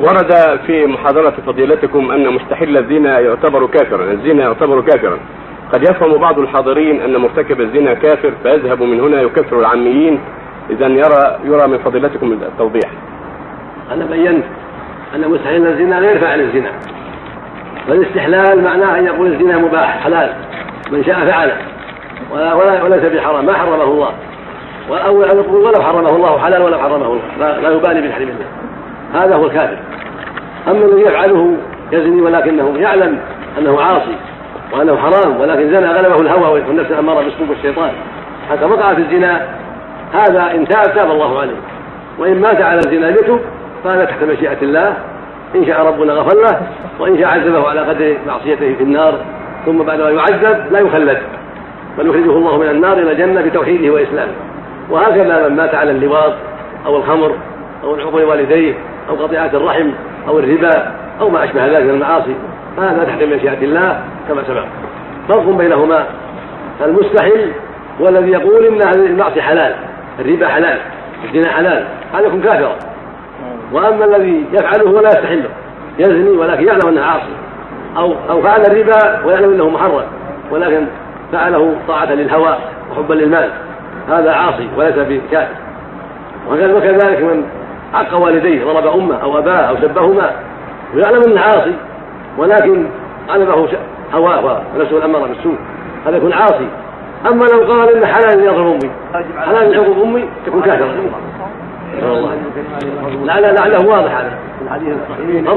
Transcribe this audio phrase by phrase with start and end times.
[0.00, 5.18] ورد في محاضرة فضيلتكم أن مستحل الزنا يعتبر كافرا، الزنا يعتبر كافرا.
[5.72, 10.20] قد يفهم بعض الحاضرين أن مرتكب الزنا كافر فيذهب من هنا يكفر العاميين،
[10.70, 12.90] إذا يرى يرى من فضيلتكم التوضيح.
[13.92, 14.44] أنا بينت
[15.14, 16.70] أن مستحيل الزنا غير فاعل الزنا.
[17.88, 20.32] فالاستحلال معناه أن يقول الزنا مباح حلال
[20.90, 21.56] من شاء فعله
[22.32, 24.12] ولا ولا وليس بحرام ما حرمه الله
[24.90, 28.46] أو يقول ولو حرمه الله حلال ولو حرمه الله لا, لا يبالي بتحريم الله
[29.14, 29.76] هذا هو الكافر.
[30.68, 31.56] أما الذي يفعله
[31.92, 33.18] يزني ولكنه يعلم
[33.58, 34.16] أنه عاصي
[34.72, 37.90] وأنه حرام ولكن زنى غلبه الهوى والنفس الأمارة بالسوء والشيطان
[38.50, 39.48] حتى وقع في الزنا
[40.12, 41.56] هذا إن تاب تاب الله عليه.
[42.18, 43.40] وإن مات على الزنا يتب
[43.84, 44.94] فهذا تحت مشيئة الله.
[45.54, 46.60] إن شاء ربنا غفر له
[46.98, 49.14] وإن شاء عذبه على قدر معصيته في النار
[49.66, 51.18] ثم بعد ما يعذب لا يخلد.
[51.98, 54.32] بل يخرجه الله من النار إلى الجنة بتوحيده وإسلامه.
[54.90, 56.32] وهكذا من مات على اللواط
[56.86, 57.36] أو الخمر
[57.84, 58.74] أو العقوق والديه
[59.10, 59.90] أو قطيعة الرحم
[60.28, 62.34] أو الربا أو ما أشبه ذلك من المعاصي
[62.76, 64.64] فهذا تحت مشيئة الله كما سبق.
[65.28, 66.04] فرق بينهما
[66.84, 67.52] المستحل
[68.00, 69.74] هو الذي يقول إن هذه المعصية حلال
[70.18, 70.78] الربا حلال
[71.24, 72.76] الزنا حلال هذا يكون كافرا.
[73.72, 75.48] وأما الذي يفعله ولا يستحله
[75.98, 77.32] يزني ولكن يعلم انه عاصي.
[77.96, 80.02] أو أو فعل الربا ويعلم أنه محرم
[80.50, 80.86] ولكن
[81.32, 82.58] فعله طاعة للهوى
[82.92, 83.50] وحبا للمال
[84.08, 85.54] هذا عاصي وليس بكافر.
[86.50, 87.44] وكذلك من
[87.94, 90.30] عق والديه ضرب أمه أو أباه أو سبهما
[90.94, 91.74] ويعلم أنه عاصي
[92.38, 92.86] ولكن
[93.28, 93.68] غلبه
[94.14, 95.56] هواه ونفسه الاماره بالسوء.
[96.06, 96.66] هذا يكون عاصي.
[97.26, 98.90] أما لو قال إن حلال يضرب أمي
[99.38, 100.94] حلال يعقوب أمي يكون كافرا
[103.24, 104.32] لعله واضح هذا.
[104.64, 105.50] الحديث الصحيح.